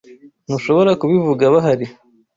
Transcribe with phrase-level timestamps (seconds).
[0.45, 1.85] Ntushobora kubivuga bahari.